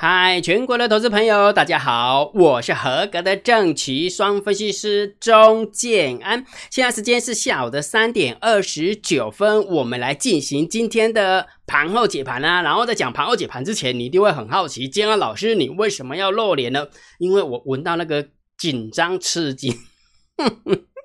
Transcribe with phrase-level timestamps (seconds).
[0.00, 6.46] 嗨，全国的投资朋友，大家好，我是合格的正奇双分析师钟建安。
[6.70, 12.62] 现在时间是下午的三点二十九分，我们来进行今天的盘后解盘啊。
[12.62, 16.86] 然后在讲盘后解盘之前，你一定会很好奇，建安老师，你为什么要露脸呢？
[17.18, 18.24] 因为我闻到那个
[18.56, 19.74] 紧张刺激。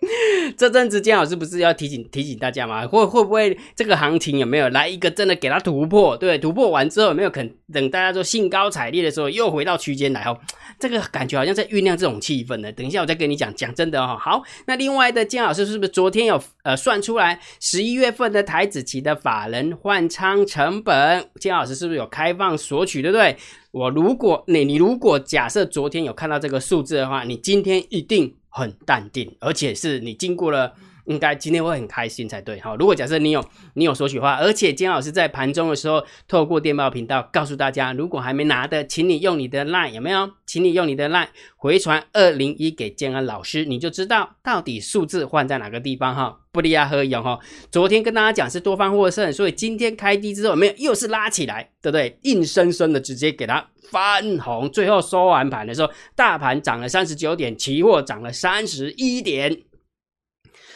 [0.58, 2.86] 这阵子姜老师不是要提醒提醒大家吗？
[2.86, 6.16] 会会不会这个行情有没有来一个真的给它突破？
[6.18, 10.38] 对，突破完之后有没有肯等大家都兴高采烈的时候又回到区间来哦？
[10.80, 12.72] 这个感觉好像在酝酿这种气氛呢。
[12.72, 14.18] 等一下我再跟你讲讲真的哦。
[14.20, 21.26] 好，那另外的姜老师是不是昨天有呃算出来十一月份的台子期的法人换仓成本？
[21.40, 23.02] 姜老师是不是有开放索取？
[23.02, 23.36] 对不对？
[23.72, 28.36] 我如果你你如果假设昨天有看到这个数字的话，你今天一定。
[28.54, 30.76] 很淡定，而且是你经过了，
[31.06, 32.76] 应该今天会很开心才对哈。
[32.78, 33.44] 如果假设你有
[33.74, 40.30] 你有索取话，而且金老师在盘中的时候透过电报频道告诉大家，如果还没拿的，请你用你的 line 有没有？
[40.46, 46.40] 请你用你的 line 回传二零一给建安老师，你就知道到底数字换在哪个地方哈。
[46.52, 47.40] 不利亚和勇哈，
[47.72, 52.16] 昨天跟大家讲是多方获胜，所以今天开低之后没有又是拉起来，对不对？
[52.22, 59.64] 硬生生的直接给它翻红，最后收完盘的时候，大盘涨了三十九点，期货涨了三十一点，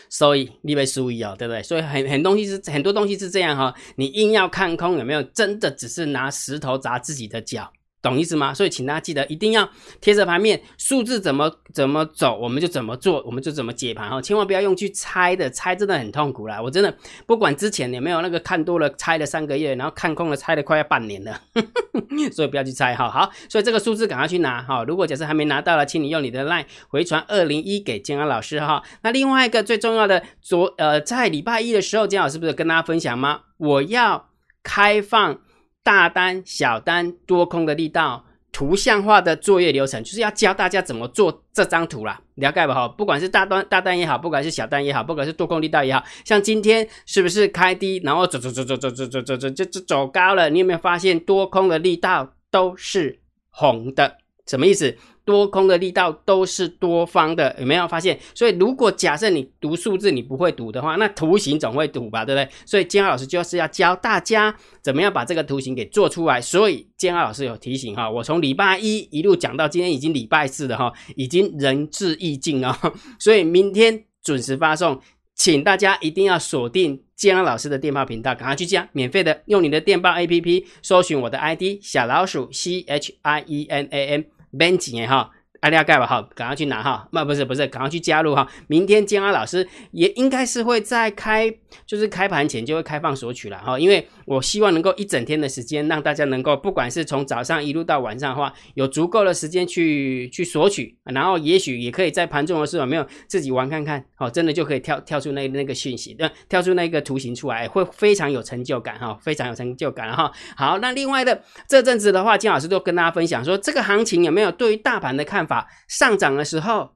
[0.09, 1.61] 所以你被输一哦，对不对？
[1.63, 5.21] 所以很很东西是很多东西是这样哈，你硬要看空有没有？
[5.23, 7.71] 真的只是拿石头砸自己的脚。
[8.01, 8.53] 懂意思吗？
[8.53, 9.67] 所以请大家记得一定要
[9.99, 14.21] 贴着盘面，数字怎么怎么走，我们就怎么做，我们就怎么解盘哈。
[14.21, 16.61] 千万不要用去猜的，猜真的很痛苦啦。
[16.61, 21.41] 我真的不管之前有没有那个看多了猜了三个月，然后看空了猜了快要半年了，
[22.31, 23.09] 所以不要去猜哈。
[23.09, 24.83] 好，所以这个数字赶快去拿哈。
[24.83, 28.83] 如果假设还没拿到了，请你用你的 LINE 回传二零一给建安老师哈。
[29.01, 33.41] 那另外一个最重要的，昨呃在礼拜一的时候，建老师不是跟大家分享吗？
[33.57, 34.29] 我要
[34.63, 35.39] 开放。
[35.87, 42.73] 大单、小单、多空的力道，图像化的作业流程，就是要教大家怎么做这张图啦，了解吧？
[42.73, 50.49] 哈，不管是大单、大单也好，不管是小单也好，不管是多空力道也好，像今天是不是开低，然后走走走走走走走走走就走走高了？
[50.49, 54.17] 你有没有发现多空的力道都是红的？
[54.47, 54.95] 什么意思？
[55.25, 58.17] 多空的力道都是多方的，有没有发现？
[58.33, 62.49] 所以如果假设你读数字你不会读的话，那图形总会读吧，对不对？
[62.65, 66.39] 所以建浩老师就是要教大家怎么样把这个图形给做出来。
[66.39, 72.73] 所以建浩老师有提醒哈，我从礼拜一一路讲到今天已经礼拜四了哈，已经仁至义尽哦。
[73.19, 74.97] 所以明天准时发送，
[75.35, 84.25] 请大家一定要锁定建安老师的电报频道，赶快去加，免费的，用你的电报 APP 搜寻我的 ID 小老鼠 C H I E N A N。
[84.57, 85.29] 免钱的吼、
[85.61, 87.07] 阿利盖吧，好，赶快去拿哈。
[87.11, 88.47] 那不是不是，赶快去加入哈。
[88.67, 91.51] 明天建安老师也应该是会在开，
[91.85, 93.79] 就是开盘前就会开放索取了哈。
[93.79, 106.15] 因为我希望能够一整天的时间，让大家能够不管是从早上一路到晚上的话，有足够的时间去去索取，然后也许也可以在盘中的时候没有自己玩看看，好，真的就可以跳跳出那那个讯息，
[106.47, 110.31] 跳出那个图形出来，会非常有成就感哈，非常有成就感哈。
[110.55, 115.67] 好，那另外的这阵子的话，金老师都跟大家分享说，这个行情有没有对于大盘的看法法？
[115.87, 116.95] 上涨的时候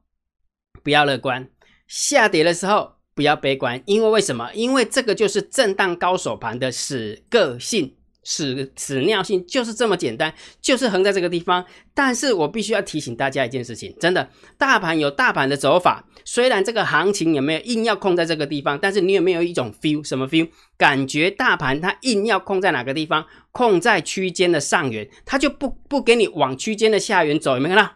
[0.82, 1.48] 不要乐观，
[1.88, 4.50] 下跌的时候不要悲观，因为为什么？
[4.54, 11.64] 因为这个就是震荡高手盘的死个性、死死尿性，就是这么简单，就是横在这个地方。
[11.94, 20.02] 但是我必须要提醒大家一件事情，真的，大盘有大盘的走法，虽然这个行情有没有硬要控在这个地方，但是你有没有一种 feel？
[20.06, 20.48] 什么 feel？
[20.78, 23.26] 感觉大盘它硬要控在哪个地方？
[23.50, 27.92] 控在区间的上缘，它就不不给你往区间的下缘走，有没有看到？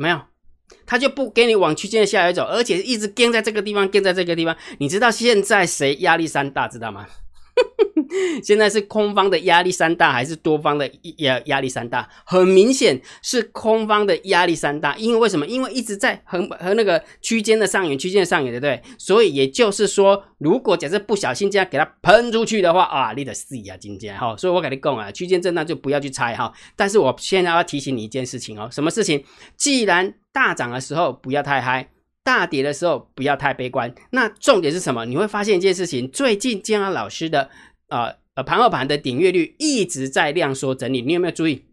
[0.00, 0.18] 没有，
[0.86, 4.56] 他就不给你往区间的下游走，而且一直跟在这个地方，跟在这个地方。
[4.78, 7.06] 你知道现在谁压力山大，知道吗？
[8.42, 12.08] 现在是空方的压力山大，还是多方的压压力山大？
[12.24, 15.46] 很明显是空方的压力山大，因为为什么？
[15.46, 18.82] 因为一直在横和那个区间的上缘，区间的上缘，对不对？
[18.98, 24.36] 所以也就是说，如果假设不小心这样给它喷出去的话啊，你的死啊，今天哈！
[24.36, 26.52] 所以我跟你讲啊，区间震荡就不要去猜哈。
[26.74, 29.22] 但是我现在要提醒你一件事情哦，什么事情？
[29.56, 31.88] 既然大涨的时候不要太嗨，
[32.24, 33.94] 大跌的时候不要太悲观。
[34.10, 35.04] 那重点是什么？
[35.04, 37.50] 你会发现一件事情，最近建安老师的。
[37.88, 41.64] 啊，呃，盘后盘的点阅率一直在量缩整理，你有没有注意？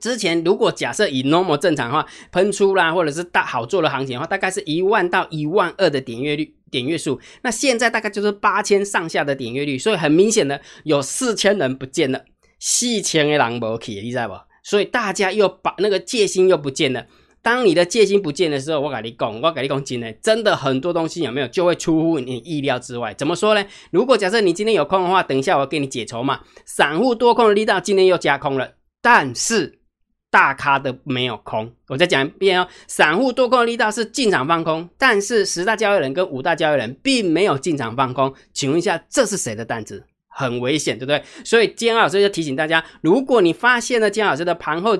[0.00, 7.20] 之前如果假设以 normal 正常的话，喷出啦，或者是大好做的行情的话，大概是一万到一万二的点阅率、点阅数。
[7.42, 12.24] 那现在大概就是八千上下的点阅率，所以很明显的有四千人不见了，
[12.58, 14.34] 四千个人无去，你知道不？
[14.64, 17.04] 所以大家又把那个戒心又不见了。
[17.46, 23.14] 当你的戒心不见的时候，我跟你讲，我跟你讲，真的，真的很多东西有没有就会出乎你意料之外。
[23.14, 23.64] 怎么说呢？
[23.92, 26.40] 如果假设你今天有空的话，等一下我给你解筹嘛。
[26.64, 29.78] 散户多空的力道今天又加空了，但是
[30.28, 31.72] 大咖的没有空。
[31.86, 38.34] 我再讲一遍哦，散户多空的力道是进场放空，但是十大交易人跟五大交易人并没有进场放空。
[38.52, 40.04] 请问一下，这是谁的担子？
[40.28, 41.22] 很危险，对不对？
[41.44, 44.98] 所以今天老师就提醒大家，如果你发现了今天老师的盘后。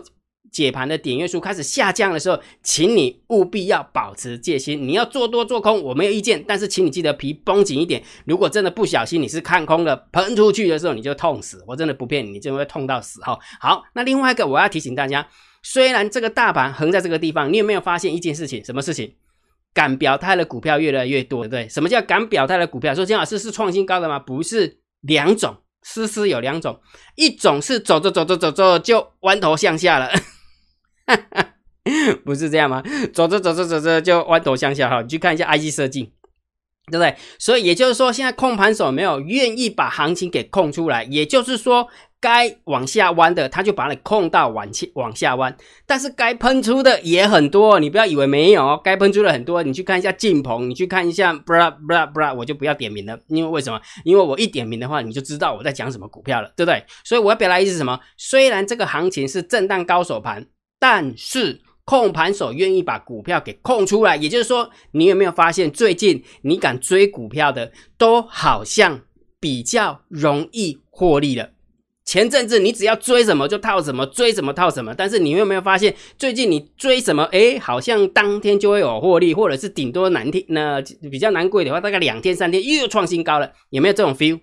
[0.56, 4.88] 解盘的点阅数开始下降的时候，请你务必要保持戒心。
[4.88, 8.02] 你要做多做空，我没有意见，但是请你记得皮绷紧一点。
[8.24, 11.62] 如果真的不小心你是看空的喷出去的时候，你就痛死。
[11.66, 13.38] 我真的不骗你，你就会痛到死哈。
[13.60, 15.28] 好，那另外一个我要提醒大家，
[15.62, 18.64] 虽然这个大盘横在这个地方，你有没有发现一件事情？
[18.64, 19.12] 什么事情？
[19.74, 21.68] 敢表态的股票越来越多，对不对？
[21.68, 22.94] 什么叫敢表态的股票？
[22.94, 24.18] 说金老师是创新高的吗？
[24.18, 26.80] 不是，两种，思思有两种，
[27.16, 30.10] 一种是走着走着走着就弯头向下了。
[32.24, 32.82] 不是这样吗？
[33.14, 36.12] 走着走着走着就弯头向下哈，你去看一下 I G 设计，
[36.90, 37.14] 对不对？
[37.38, 41.86] 所以也就是说，现在控盘手没有愿意把行情给控出来，也就是说，
[42.20, 45.56] 该往下弯的他就把你控到往下往下弯，
[45.86, 49.62] 但是该喷出的也很多，你不要以为没有，该喷出的很多。
[49.62, 53.80] 你去看一下晋鹏，你去看一下 bra bra bra，我就不要点名了，因为为什么？
[54.04, 56.84] 因为我一点名的话，你就知道我在讲什么股票了，对不对？
[57.04, 58.00] 所以我要表达意思是什么？
[58.16, 60.48] 虽然这个行情是震荡高手盘。
[60.78, 69.00] 但是控盘手愿意把股票给控出来，也就是说，你有没有发现最近你敢追股票的都好像
[69.38, 71.50] 比较容易获利了？
[72.04, 74.94] 前阵子你只要追什么就套什么，追什么套什么。
[74.94, 80.80] 但是你有没有发现最近你追什么，哎，好像当天就会有获利，或者是顶多难听那
[81.10, 84.38] 比较难贵的话，大概两天三天又创新高了，有没有这种 feel？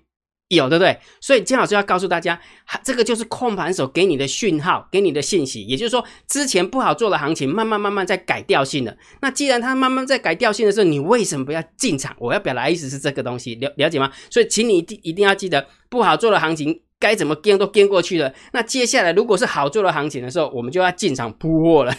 [0.55, 0.97] 有对不对？
[1.19, 2.39] 所以金老师要告诉大家，
[2.83, 5.63] 这个就是控盘手给你的讯号，给你的信息。
[5.63, 8.95] 也就是说，之前不好做的行情，慢慢慢慢在改调性了。
[9.21, 12.15] 那既然它慢慢在改调性的时候，你为什么不要进场？
[12.19, 14.11] 我要表达意思是这个东西，了了解吗？
[14.29, 18.33] 所以，请你一定一定要记得，不好做的行情该怎么跟都跟过去了。
[18.51, 21.94] 那接下来如果是好做的行情的时候，我们就要进场铺货了。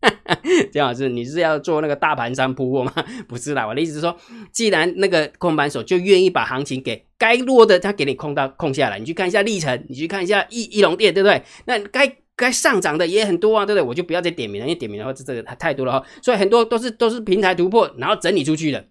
[0.72, 2.92] 姜老师，你是要做那个大盘山铺货吗？
[3.26, 4.16] 不是啦，我的意思是说，
[4.52, 11.42] 既然那个空盘手就愿意把行情给该落的，他给你控到控下来，你去看一下历程，你去看一下一一龙店，对不对？
[11.64, 13.88] 那该该上涨的也很多啊，对不对？
[13.88, 16.06] 我就不要再点名了，因为点名的话，这这个太多了哈。
[16.22, 18.84] 所以很多都是都是平台突破，然后整理出去的。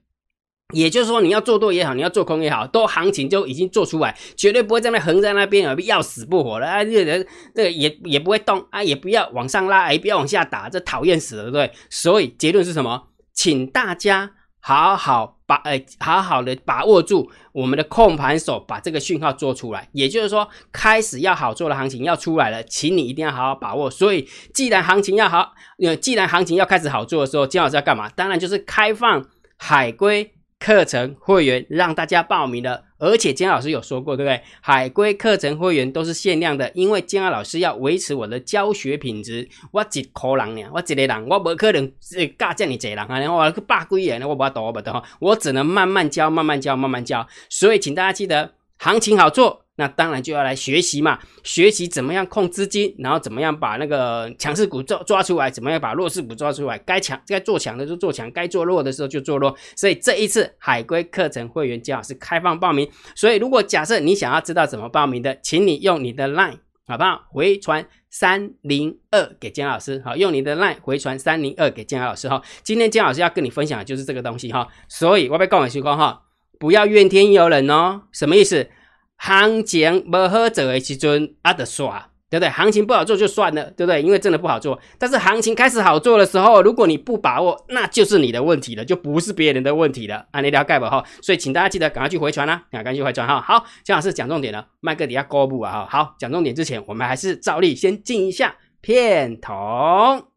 [0.73, 6.83] 也就是说，你要做多也好，你要做空也好，都行情就已经做出来，绝对不会在那横在那边要死不活了啊！
[6.83, 11.71] 这人这个也也不会动啊，也不要往上拉，也不要往下打，这讨厌死了，对不对？
[11.91, 13.03] 所以结论是什么？
[13.31, 19.87] 请大家好好把呃好好的把握住我们的控盘手，把这个讯号做出来。
[19.91, 23.89] 也就是说，开始要好做的行情要出来了，请你一定要好好把握。
[23.91, 25.53] 所以，既然行情要好，
[25.83, 28.09] 呃，既然行情要开始好做的时候，金老师要干嘛？
[28.09, 29.23] 当然就是开放
[29.57, 30.31] 海归。
[30.59, 34.41] 课程会员让大家报名了，而且姜老师有说过，对不对？
[34.61, 39.47] 海龟课程会员都是限量的，因为姜老师要维持我的教学品质。
[39.71, 41.91] 我一个人呢，我一个人，我不可能
[42.37, 43.33] 教这么多人啊！
[43.33, 47.27] 我去百几人，我不懂，我不懂，我只能慢慢教，慢慢教，慢慢教。
[47.49, 49.64] 所以，请大家记得，行情好做。
[49.77, 59.53] 那当然就要来学习嘛，学习怎么样控资金，然后怎么样把那个强势股抓抓出来，怎么样把弱势股抓出来，该强该做强的就做强，该做弱的时候就做弱。
[59.75, 67.25] 所以这一次海归课程会员姜老师开放报名，所以如果假设你想要知道怎么报名的，请你用你的 line 好不好？
[67.31, 72.41] 回传三零二给姜老师，好，用你的 line 回传三零二给姜老师哈。
[72.63, 76.21] 今天姜老师要跟你分享的就是这个东西哈，所以我被告诉情况哈，
[76.57, 78.69] 不要怨天尤人哦，什么意思？
[79.17, 82.49] 行情不好做的时阵，啊得刷，对不对？
[82.49, 84.01] 行情不好做就算了，对不对？
[84.01, 84.79] 因为真的不好做。
[84.99, 90.25] 但是行情开始好做的时候，如果你不把握，那就是你的问题了，就不是别人的问题了。
[90.31, 91.03] 啊，你了解不哈？
[91.21, 93.41] 所以请大家记得赶快去回传啦，赶快去回传哈。
[93.41, 95.87] 好，姜老师讲重点了，麦克底下公布啊哈。
[95.89, 100.34] 好，讲重点之前，我们还是照例先进一下片头。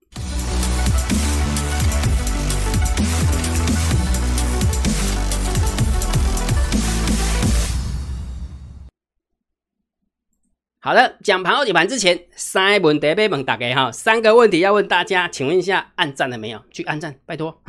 [10.89, 16.65] 好的，讲盘后解盘之前，三问得被问大家哈，三个问题要问大家，请问一下，按赞了没有？
[16.73, 17.61] 去按赞，拜托。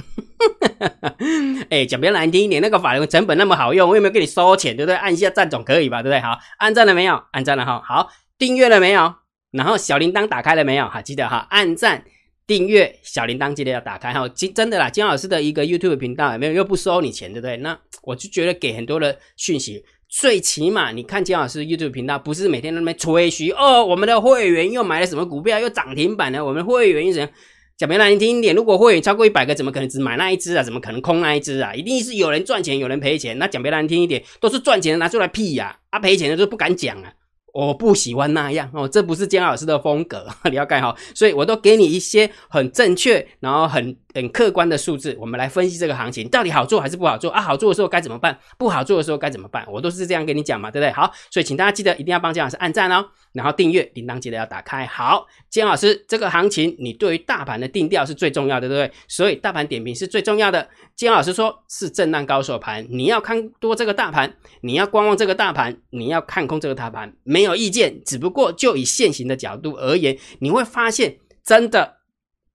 [1.69, 4.73] 哎，讲比较难听一点，那个法人成本那么好用，我有没有给你收钱？
[4.73, 4.95] 对不对？
[4.95, 6.01] 按一下赞总可以吧？
[6.01, 6.21] 对不对？
[6.21, 7.21] 好，按赞了没有？
[7.33, 7.83] 按赞了哈。
[7.85, 9.13] 好，订阅了没有？
[9.51, 10.87] 然后小铃铛打开了没有？
[10.87, 12.05] 好，记得哈，按赞、
[12.47, 14.29] 订阅、小铃铛记得要打开哈。
[14.29, 17.57] 金真的啦，金老师的一个 YouTube 频道，没有又不收你钱，对不对？
[17.57, 19.83] 那我就觉得给很多的讯息。
[20.09, 26.43] 最起码你看金老师 YouTube 频道，不是每天在那边吹嘘哦，我们的会员又买了什么股票，又涨停板了。
[26.43, 27.29] 我们会员一人
[27.77, 30.63] 讲别难听一点，如果会员超过一百个，怎么可能只买那一只啊？
[30.63, 31.75] 怎么可能空那一只啊？
[31.75, 33.37] 一定是有人赚钱，有人赔钱。
[33.37, 37.13] 那讲别难听一点，都是赚钱的拿出来屁呀，啊赔钱的都不敢讲啊。
[37.53, 47.41] 我不喜欢那样哦，这不是姜老师的风格，你要盖好，所以我都给你一些很正确，然后很很客观的数字，我们来分析这个行情到底好做还是不好做啊？
[47.41, 48.37] 好做的时候该怎么办？
[48.57, 49.65] 不好做的时候该怎么办？
[49.71, 50.91] 我都是这样跟你讲嘛，对不对？
[50.91, 54.85] 好，所以请大家记得一定要帮姜老师按赞哦，然后订阅铃铛记得要打开。
[54.85, 58.95] 好，姜老师这个行情，你对于大盘的定调是最重要的，对不对？
[59.07, 60.67] 所以大盘点评是最重要的。
[60.95, 68.03] 姜老师说是震荡高手盘，你要看多这个大盘，你要观望这个大盘，你要看空这个大盘，没有意见。
[68.03, 71.97] 只不过就以现行的角度而言，你会发现真的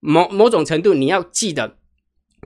[0.00, 1.76] 某某种程度你要记得，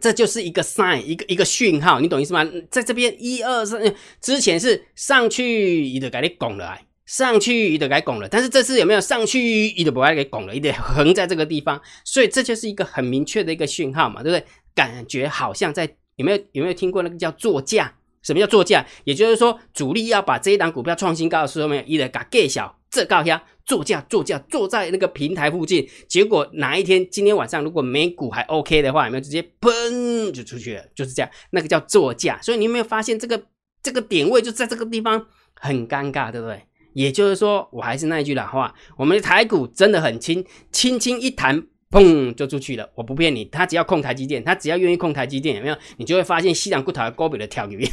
[0.01, 2.49] 这就是一个 sign，一个一个讯号，你懂意思吗？
[2.71, 3.83] 在这边一二三，
[4.21, 14.45] 之前是上去一直给你拱了，上去一直给拱了，但是这次有没有上去一直不爱给拱了，一点横在这个地方，所以这就是一个很明确的一个讯号嘛，对不对？
[14.75, 17.95] 感觉好像在有没有有没有听过那个叫作价？
[18.21, 18.85] 什么叫作价？
[19.05, 25.89] 也就是说，主力要把这一档股票创新高的时候，没有一直嘎盖小，这高下作价作价坐在那个平台附近。
[26.07, 30.85] 结果哪一天今天晚上如果美股还 OK 的话，有没有直接砰就出去了？
[30.95, 32.39] 就是这样，那个叫作价。
[32.43, 33.43] 所以你有没有发现这个
[33.83, 36.68] 这个点位就在这个地方很尴尬，对不对？
[36.99, 41.63] 也就是说，我还是那一句老话，我们的台股真的很轻，轻轻一弹。
[41.91, 45.77] 砰就出去了，我不骗你，他只要控台积电，他只要愿意控台积电，有没有？
[45.97, 47.89] 你就会发现西凉骨头高比的跳鱼，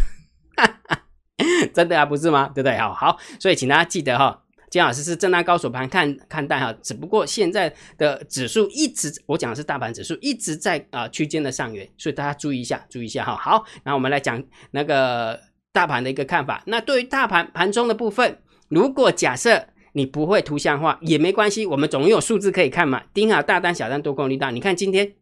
[1.74, 2.52] 真的啊，不是吗？
[2.54, 2.78] 对不对？
[2.78, 13.38] 好好，所以请大家记得哈，姜老师是震荡高手盘看看待哈，只不过现在的指数一直，我讲的是大盘指数一直在啊区间的上缘，所以大家注意一下，注意一下哈。
[13.38, 15.40] 好，那我们来讲那个
[15.72, 16.62] 大盘的一个看法。
[16.66, 19.68] 那对于大盘盘中的部分，如果假设。
[19.98, 23.04] 你不会图像化也没关系，我们总有数字可以看嘛。
[23.14, 24.52] 盯好大单、小单、多空力道。
[24.52, 25.14] 你看今天，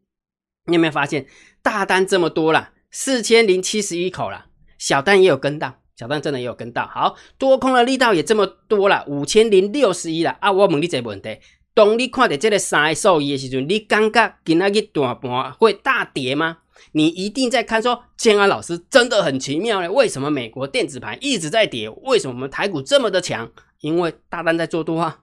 [0.65, 1.27] 你有没有发现
[1.61, 4.47] 大单这么多了，四千零七十一口了，
[4.79, 6.87] 小单也有跟到，小单真的也有跟到。
[6.87, 10.51] 好多空的力道也这么多了，五千零六十一了啊！
[10.51, 11.37] 我问你这个问题：
[11.75, 16.57] 当你看到这个三数一的时候，你感觉今仔日大盘会大跌吗？
[16.91, 19.91] 你一定在看说，建安老师真的很奇妙呢。
[19.91, 21.89] 为什么美国电子盘一直在跌？
[21.89, 23.49] 为什么我们台股这么的强？
[23.79, 25.19] 因为大单在做多啊，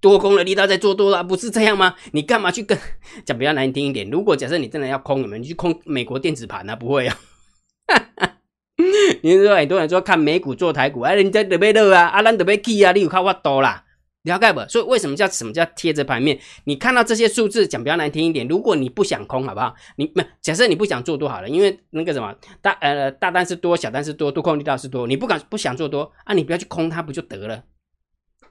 [0.00, 1.94] 多空的力道在做多啊，不是这样吗？
[2.12, 2.78] 你干嘛去跟
[3.24, 4.08] 讲比较难听一点？
[4.10, 6.76] 如果假设你真的要空，你们去空美国电子盘呢？
[6.76, 7.18] 不会啊。
[9.22, 13.84] 你说很多人说看美股做台股，哎，人家特别热啊，啊，咱特别气啊，你有看我多啦，
[14.26, 14.60] 了解不？
[14.68, 16.38] 所以为什么叫什么叫贴着盘面？
[16.64, 19.74] 你看到这些数字，讲比较难听一点，如果你不想空，好不好？
[19.96, 27.62] 你没假设你不想做多好了，因为那个什么大呃大单是多，小单是多，多空力道是多，你不敢不想做多啊，你不要去空它，不就得了？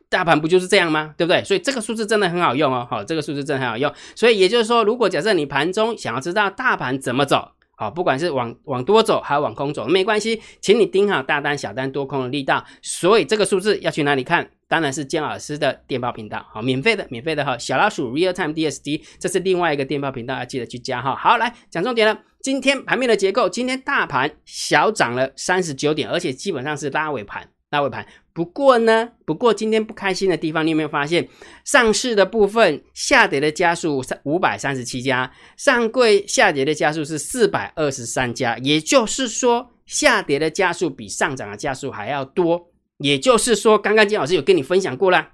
[0.08, 1.13] 大盘不就是这样吗？
[1.17, 1.44] 对不对？
[1.44, 2.88] 所以这个数字真的很好用哦。
[2.89, 3.91] 好，这个数字真的很好用。
[4.15, 12.63] 所以也就是说，如果假设你盘中想要知道大盘怎么走，好，不管是往往多走还是往空走，没关系，请你盯好大单、小单、多空的力道。
[12.82, 14.50] 所以这个数字要去哪里看？
[14.67, 17.57] 当然是姜老师的电报频道，好，免费的，免费的哈。
[17.57, 21.15] 小老鼠 Real Time DSD，这是另外一个电报频道，要记得去加哈。
[21.15, 22.19] 好，来讲重点了。
[22.41, 27.50] 今天盘面的结构，今天大盘小涨了三十九点，而且基本上是拉尾盘。
[27.72, 31.27] 拉尾盘，不过呢，不过今天不开心的地方，你有没有发现
[31.65, 42.72] 上市的部分下跌的家数三五百三十七家，上柜下跌的家数是四百二十三家，也就是说下跌的家数比上涨的家数还要多。
[42.98, 45.32] 也就是说，刚刚金老师有跟你分享过啦，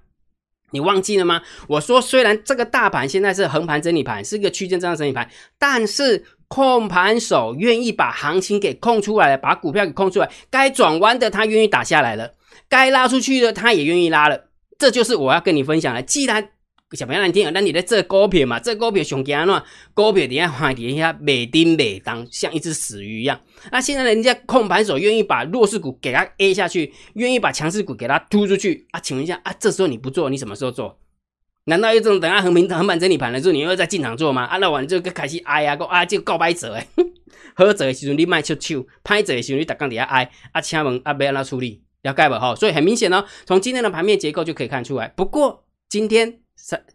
[0.71, 1.41] 你忘记了吗？
[1.67, 6.25] 我说虽然这个大盘现在是横盘整理盘，是一个区间震荡整理盘，但是。
[6.51, 12.33] 控盘手愿意把行情给控出来了，把股票给控出来，该转弯的他愿意打下来了，
[12.67, 16.01] 该拉出去的他也愿意拉了，这就是我要跟你分享的。
[16.01, 16.49] 既然
[16.97, 23.39] 小朋友难听，那你在这股票嘛，这股票熊惊乱，股票底下放底下每叮每当，像一只死鱼一样。
[23.71, 28.99] 那现在人家控盘手愿意把弱势股给他 A 下去，愿意把强势股给他突出去啊？
[28.99, 30.99] 请问一下啊，这时候你不做，你什么时候做？
[31.65, 34.43] 难道又这种等下横平横板整理盘的时候，你又再进场做吗？
[34.43, 36.85] 啊，那完就开始哀呀，个啊，就告白者诶，
[37.55, 41.83] 喝者的时候你卖出手，拍者的时候你打杠底下哀，啊，请问啊，要安怎处理？
[42.01, 42.53] 要盖不哈？
[42.53, 45.07] 所以很明显呢，从今天的盘面结构就可以看出来。
[45.15, 46.39] 不过今天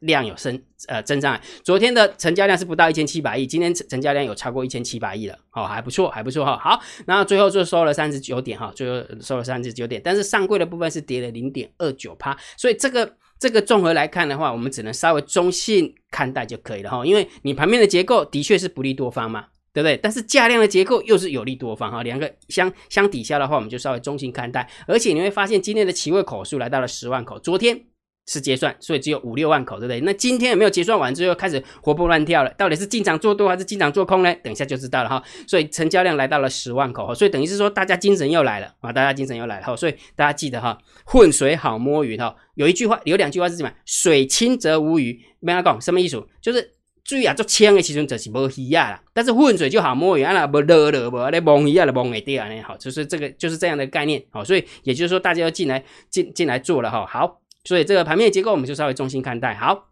[0.00, 6.58] 量有升呃增长，昨天的成交量是不到一千七百亿，今天成交量有超过一千七百亿了，哦，还不错，还不错哈。
[6.58, 13.16] 好，然后最后就收了三十九点哈，最后收了三十九点，但是上柜的部分是跌了零点二九趴，所以这个。
[13.38, 19.44] 这个综合来看的话，我们只能稍微中性看待就可以了哈，因为你盘面的结构的确是不利多方嘛，
[19.74, 19.94] 对不对？
[19.98, 24.66] 但是价量的结构又是有利多方哈，两个相相抵消的话，我们就稍微中性看待。
[24.86, 27.78] 而且你会发现今天的期位口数来到了十万口，昨天
[28.26, 30.00] 是结算，所以只有五六万口，对不对？
[30.00, 32.50] 那今天有没有结算完之后开始活蹦乱跳了？
[32.58, 34.34] 到底是进场做多还是进场做空呢？
[34.42, 35.22] 等一下就知道了哈。
[35.46, 39.76] 所以成交量来到了十万口，所以等于是说大家精神又来了啊，大家精神又来了哈。
[39.76, 42.34] 所以大家记得哈，浑水好摸鱼哈。
[42.54, 43.70] 有一句话，有两句话是什么？
[43.84, 45.20] 水清则无鱼。
[45.38, 46.20] 没他讲什么意思？
[46.40, 46.72] 就是
[47.04, 49.02] 注意啊，做清的时阵就是无鱼啊啦。
[49.12, 52.60] 但是混水就好摸鱼啊啦，不热热不，那摸鱼啊，摸会掉呢。
[52.62, 54.20] 好，就是这个，就是这样的概念。
[54.30, 57.06] 好，所以也就是说，大家要进来进进来做了哈。
[57.06, 59.54] 好，所以这个盘面结构我们就稍微中心看待。
[59.54, 59.88] 好。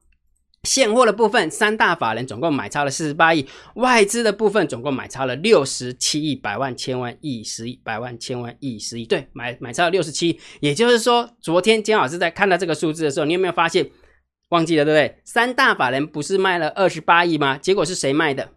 [0.66, 10.40] 现货的部分，三大法人总共买超了四十八亿，外资的部分总共买超了六十七亿，百万、千万、亿、十亿、百万、千万、亿、十亿，对，买买超了六十七。
[10.60, 13.90] 也就是说，昨天姜老师在看到这个数字的时候，你有没有发现
[14.48, 15.20] 忘记了，对不对？
[15.26, 17.58] 三大法人不是卖了二十八亿吗？
[17.58, 18.48] 结果是谁卖的？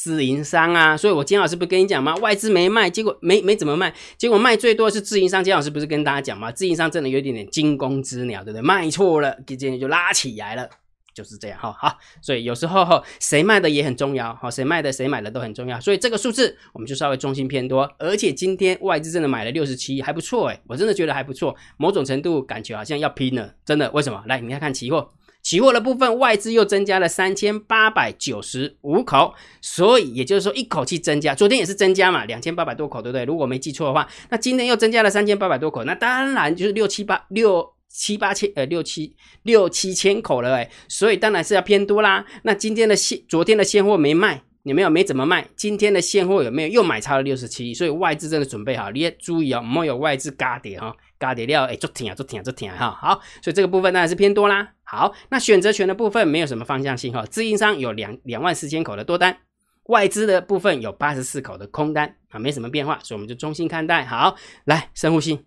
[0.00, 0.96] 自营商啊。
[0.96, 2.14] 所以我姜老师不跟你讲吗？
[2.16, 5.44] 外资没卖，结果没没怎么卖，结果卖最多是自营商。
[5.44, 6.50] 姜老师不是跟大家讲吗？
[6.50, 8.62] 自营商真的有一点点惊弓之鸟，对不对？
[8.62, 10.66] 卖错了，今天就拉起来了。
[11.12, 24.22] 就是这样哈，好，所以有时候哈，谁卖的也很重要，哈，谁卖的谁买的都很重要，所以这个数字我们就稍微中心偏多，而且今天外资真的买了六十七，还不错诶，我真的觉得还不错，某种程度感觉好像要拼了，真的，为什么？
[24.28, 25.10] 来，你看看期货，
[25.42, 33.24] 期货的部分外资又增加了三千八百九十五口，所以也就是说一口气增加，昨天也是增加嘛，两千八百多口，对不对？
[33.24, 37.74] 如果没记错的话，那今天又增加了三千八百多口，那当然就是六七八六。
[37.92, 42.24] 七八千呃六七六七千口了哎，所以当然是要偏多啦。
[42.44, 45.44] 那今天的现昨天的现货没卖，有没有没怎么卖？
[45.56, 47.74] 今天的现货有没有又买超了六十七亿？
[47.74, 52.92] 所以外资真的准备好，你也注意哦，没有外资嘎跌哈，嘎跌料哎，做停啊做停啊做停哈。
[52.92, 54.68] 好，所以这个部分当然是偏多啦。
[54.90, 59.36] 好，那选择权的部分没有什么方向性哈，自营商有两两万四千口的多单，
[59.84, 64.04] 外资的部分有八十四口的空单啊，没什么变化，所以我们就中心看待。
[64.04, 65.44] 好，来深呼吸。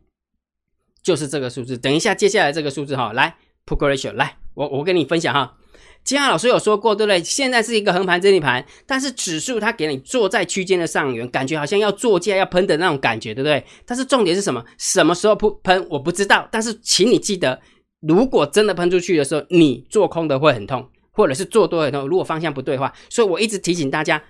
[1.04, 3.36] 就是这个数字，等一下接下来这个数字哈，来
[3.66, 5.58] p u t ratio，来我我跟你分享哈，
[6.06, 7.22] 金安老师有说过对不对？
[7.22, 13.66] 现在是一个横盘整理盘，但是指数它给你坐在区间的上缘，感觉好像要做价要喷的那种感觉，对不对？
[13.86, 14.64] 但是重点是什么？
[14.78, 17.62] 什么时候喷喷我不知道，但是请你记得，
[18.08, 22.08] 如果真的喷出去的时候，你做空的会很痛，或者是做多很痛。
[22.08, 24.22] 如果方向不对的话，所以我一直提醒大家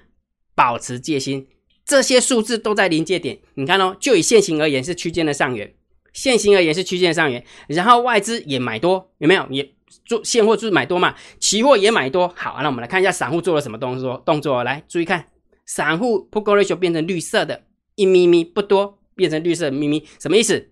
[0.55, 1.47] 保持戒心。
[1.85, 5.73] 这些数字都在临界点，你看哦，就以现行而言是区间的上缘。
[6.13, 9.45] 现行而言是区间的上缘，然后外资也买多，有没有？
[9.49, 9.67] 也
[10.05, 12.31] 做现货就是买多嘛，期货也买多。
[12.35, 14.21] 好，那我们来看一下散户做了什么动作。
[14.25, 15.25] 动作来注意看，
[15.65, 17.63] 散户 put ratio 变成绿色的，
[17.95, 20.69] 一咪咪不多，变成绿色咪咪，什么意思？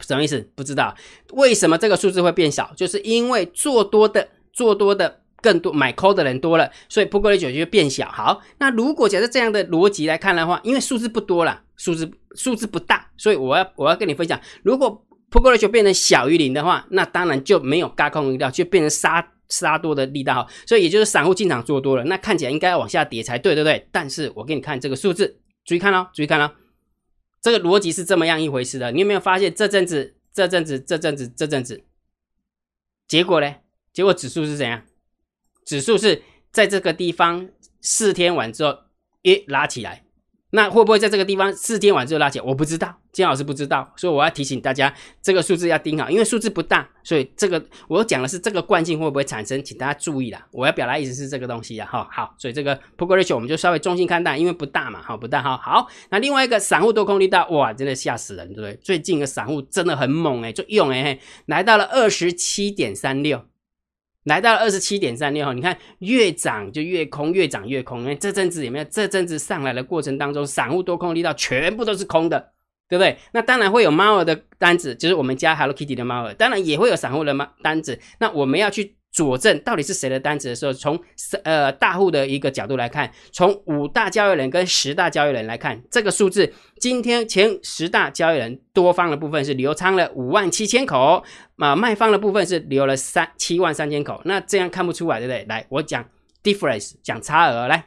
[0.00, 0.48] 什么意思？
[0.54, 0.94] 不知道
[1.32, 5.20] 为什么这个数字会变小，就是因为做多的做多的。
[5.40, 8.08] 更多买 call 的人多了，所以 put ratio 就变小。
[8.08, 20.44] 好，那如果假设这样的逻辑来看的话，因为数字不多了，数字数字不大，所以我要我要跟你分享，如果 put ratio 变成小于零的话，那当然就没有嘎空力道，就变成杀杀多的力道。
[20.66, 23.86] 所以也就是散户进场做多了，那看起来应该要往下跌才对，对不对？
[23.92, 26.50] 但是我给你看这个数字，注意看哦，注意看哦，
[27.40, 28.92] 这个逻辑是这么样一回事的。
[28.92, 31.84] 你有没有发现这阵子这阵子这阵子这阵子，
[33.06, 33.56] 结果呢？
[33.92, 34.84] 结果指数是怎样？
[35.64, 37.48] 指数是在这个地方
[37.80, 38.78] 四天完之后，
[39.22, 40.04] 一拉起来，
[40.50, 42.44] 那会不会在这个地方四天完之后拉起来？
[42.44, 50.46] 我不知道，金老师不知道，所以我要提醒大家，这个数字要盯好，因为数字不大，所以这个我讲的是这个惯性会不会产生，请大家注意啦。
[50.52, 55.86] 我要表达意思是这个东西啊，哈，好，所以这个 p o k ratio 我们就稍微中性看待，因为不大嘛，好，不大，哈，好。
[56.10, 58.74] 那另外一个散户多空力道，哇，真的吓死人，对不对？
[58.82, 63.44] 最近的散户真的很猛哎，就用哎，来到了二十七点三六。
[64.24, 68.00] 来到了二十七点三六，你看越涨就越空，越涨越空。
[68.00, 68.84] 因为这阵子有没有？
[68.84, 72.52] 这阵子上来的过程当中，散户多空力道全部都是空的，
[72.88, 73.16] 对不对？
[73.32, 77.98] 那当然会有猫儿的单子，就是我们家 Hello Kitty 的猫儿，当然也会有散户的猫单子。
[78.18, 78.97] 那我们要去。
[79.18, 80.96] 佐证到底是谁的单子的时候，从
[81.42, 91.24] 呃大户的一个角度来看，从五大交易人跟十大交易人来看，这个数字，今天前十大交易人多方的部分是流仓了五万七千口，
[91.56, 95.44] 啊卖方的部分是留了三七万三千口，那这样看不出来，对不对？
[95.48, 96.08] 来，我讲
[96.44, 97.86] difference，讲差额，来，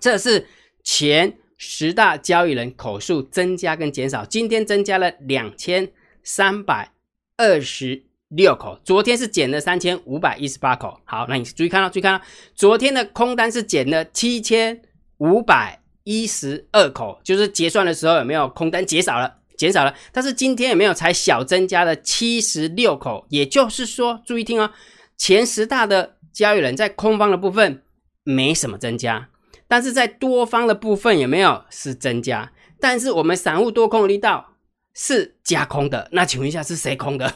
[0.00, 0.46] 这是
[0.84, 5.90] 前十大交易人口数增加跟减少，今天增加了两千
[6.22, 6.92] 三百
[7.36, 8.05] 二十。
[8.28, 11.00] 六口，昨天是减了三千五百一十八口。
[11.04, 14.82] 好，那你注意看到，注意看到，昨天的空单是减了七千
[15.18, 19.94] 五百一十二口，就是结算的时候有没有空单减少了，减少了。
[20.12, 23.26] 但是今天有没有才小增加了七十六口？
[23.28, 24.72] 也就是说，注意听哦，
[25.16, 27.84] 前十大的交易人在空方的部分
[28.24, 29.28] 没什么增加，
[29.68, 32.52] 但是在多方的部分有没有是增加？
[32.80, 34.54] 但是我们散户多空的力道
[34.94, 36.08] 是加空的。
[36.10, 37.32] 那请问一下，是谁空的？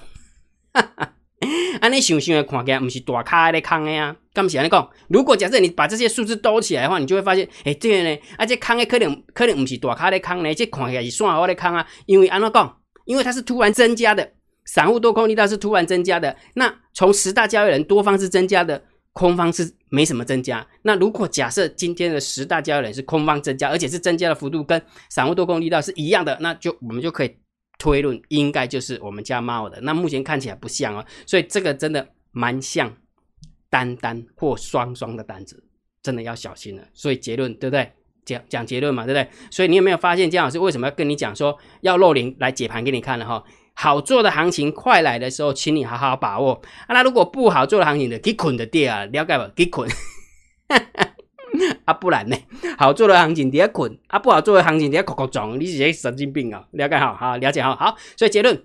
[0.72, 1.12] 哈哈，
[1.80, 4.14] 安尼想想的看起来，不是大咖在空的呀？
[4.32, 4.88] 干是安尼讲？
[5.08, 11.86] 如果假设你把这些数字兜起来的话，你就会发现，哎，对呢，啊，这空的可能可能不是大咖在空呢，这看起来是算好的空啊。
[12.06, 12.76] 因为安怎讲？
[13.06, 14.32] 因为它是突然增加的，
[14.66, 18.80] 散户多空力道是突然增加的，那从十大交易人多方是增加的，
[19.12, 20.64] 空方是没什么增加。
[20.82, 27.34] 那如果假设今天的十大交易人是空方增加，而且是增加的幅度跟散户多空力道是一样的，那就我们就可以
[27.80, 29.80] 推论，应该就是我们家猫的。
[29.80, 32.94] 那目前看起来不像哦，所以这个真的蛮像
[33.68, 35.64] 单单或双双的单子，
[36.02, 36.84] 真的要小心了。
[36.92, 37.90] 所以结论对不对？
[38.26, 39.28] 讲讲结论嘛，对不对？
[39.50, 43.42] 所以你有没有发现姜老师为什么要跟你讲说要露零来解盘给你看了哈？
[43.74, 46.60] 好做的行情快来的时候，请你好好把握。
[46.88, 49.50] 那如果不好做的行情的，给捆的跌啊，了解不？
[49.54, 49.88] 给捆，
[51.84, 52.36] 啊不然呢？
[52.78, 56.64] 好做的行情底下捆，啊不好做的行情底下咕咕撞，你是神经病啊？
[56.72, 57.96] 了解好，好了解好，好。
[58.16, 58.62] 所以结论，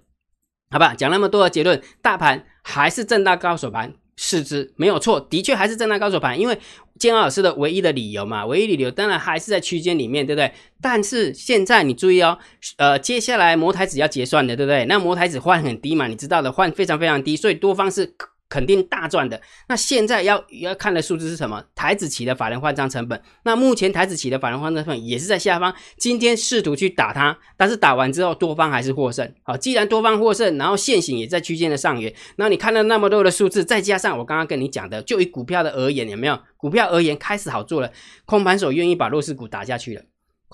[0.71, 3.93] 好吧，讲那么多的结论，大盘还是震荡高手盘。
[4.17, 6.57] 市值没有错，的确还是震荡高手盘，因为
[6.97, 10.49] 建安老师的唯一的理由嘛，唯一理由当然还是在区间里面，对不对？
[10.81, 12.39] 但是现在你注意哦，
[12.77, 14.85] 呃，接下来摩台子要结算的，对不对？
[14.85, 18.15] 那摩台子换很低嘛，你知道的，换非常非常低，所以多方是。
[18.49, 19.41] 肯定大赚的。
[19.67, 21.63] 那现在要要看的数字是什么？
[21.75, 23.21] 台子期的法人换账成本。
[23.43, 25.73] 那目前台子期的法人换账成本也是在下方。
[25.97, 29.33] 今天试图去打它，但是打完之后多方还是获胜。
[29.43, 36.39] 好，既然多方获胜，然后现行也在区间的上缘，那你看到那么多的数字，再加上我刚刚跟你讲的，就以股票的而言，有没有？
[36.57, 37.91] 股票而言开始好做了，
[38.25, 40.01] 空盘手愿意把弱势股打下去了。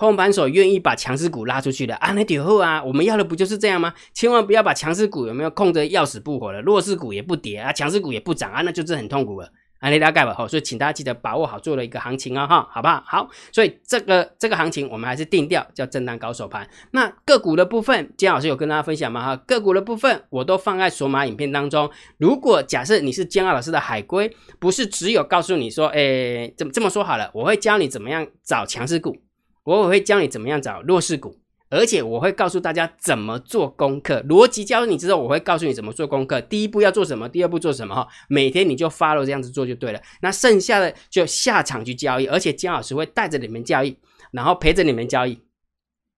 [0.02, 3.94] 空盘手愿意把强势股拉出去的啊，那点后啊，我们要的不就是这样吗？
[4.16, 13.04] 千万不要把强势股有没有控着要死不活的，弱势股也不跌啊，强势股也不涨啊，那就是很痛苦了啊，你大概吧，好，所以请大家记得把握好做了一个行情啊，哈，好不好？
[13.06, 16.68] 好，所以这个这个行情我们还是定调叫震荡高手盘。
[16.90, 19.24] 那个股的部分，姜老师有跟大家分享吗？
[19.24, 21.88] 哈，个股的部分我都放在索马影片当中。
[22.18, 29.16] 如果假设你是姜老师的海龟，不是只有告诉你说，哎，怎么这么说好了，我会教你怎么样找强势股。
[29.64, 31.38] 我会教你怎么样找弱势股，
[31.70, 34.22] 而且我会告诉大家怎么做功课。
[34.24, 36.42] 逻辑教你之后，我会告诉你怎么做功课。
[36.42, 38.08] 第一步要做什么，第二步做什么哈。
[38.28, 40.02] 每天你就 follow 这样子做就对了。
[40.22, 43.96] 那剩下的就下场去交易，而且姜老师会带着你们交易，
[44.32, 45.40] 然后陪着你们交易，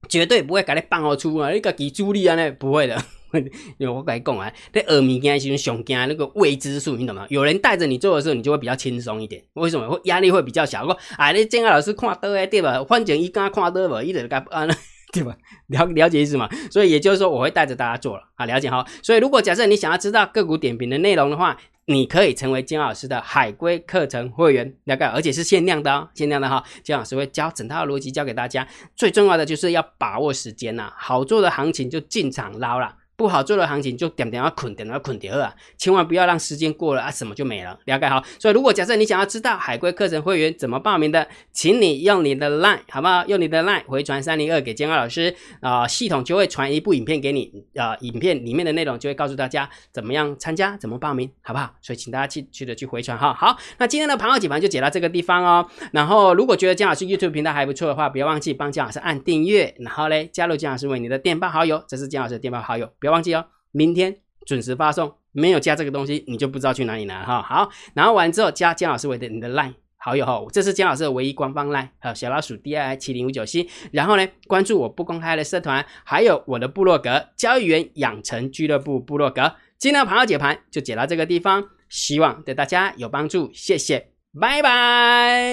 [0.08, 3.04] 绝对不会给你放好出啊，一个给助力啊那不会的。
[3.78, 7.26] 因为我跟你讲啊，在耳鸣间其实上惊那个未知数，你懂吗？
[7.30, 9.44] 有人带着你做的时候，你就会比较轻松一点。
[9.54, 9.90] 为什么？
[9.90, 10.86] 会压力会比较小。
[10.86, 12.84] 我啊，你正个老师看到诶，对吧？
[12.88, 14.68] 反正伊刚看到无，伊就该啊，
[15.12, 15.36] 对吧？
[15.68, 16.48] 了了解意思嘛？
[16.72, 18.86] 所以也就是说，我会带着大家做了啊，了解哈。
[19.02, 25.04] 所以如果假设你想要知道个股点评的内容的话，你可以成为金老师的海龟课程会员，了解？
[25.06, 26.64] 而且是限量的哦，限量的哈。
[26.82, 28.66] 金老师会教整套逻辑教给大家，
[28.96, 32.96] 最重要的就是要把握时间呐，好做的行情就进场捞了。
[33.16, 35.54] 不好做的行情就点点要捆，点点要捆掉啊！
[35.78, 37.78] 千万不要让时间过了啊，什么就没了。
[37.86, 43.24] 了解好，所以如果假设你想要知道海龟课程会员怎么报名的，请你用你的 line 好不好？
[43.28, 51.72] 用你的 line 回传三零二给建二老师啊，系统就会传一部影片给你啊，影片里面的内容就会告诉大家怎么样参加，怎么报名，好不好？
[51.82, 53.34] 所以请大家去去的去回传哈。
[53.34, 55.70] 好，那今天的盘后解盘就解到这个地方哦。
[55.92, 62.90] 然后如果觉得姜老师 YouTube 频道还不错的话，不要忘记帮姜老师按订阅，然后嘞加入姜老师为你的电报好友，这是姜老师的电报好友。
[63.04, 65.14] 不要忘记哦，明天准时发送。
[65.34, 67.42] 没有加这个东西，你就不知道去哪里拿哈。
[67.42, 73.68] 好，然后完之后加姜老师为的你的 line 好友哈，这是姜老师的唯一官方 line，还有小老鼠 D I 七零五九 C。
[73.92, 79.54] 然后呢，关注我不公开的社团，还有我的部落格交易员养成俱乐部部落格。
[79.78, 85.52] 今天的盘后解盘就解到这个地方，希望对大家有帮助，谢谢，拜拜。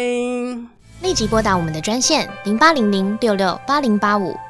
[1.03, 4.50] 立即拨打我们的专线零八零零六六八零八五。